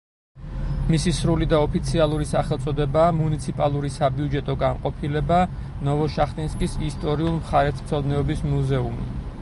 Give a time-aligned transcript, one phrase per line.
[0.91, 5.41] მისი სრული და ოფიციალური სახელწოდებაა „მუნიციპალური საბიუჯეტო განყოფილება
[5.89, 9.11] ნოვოშახტინსკის ისტორიულ-მხარეთმცოდნეობითი მუზეუმი“.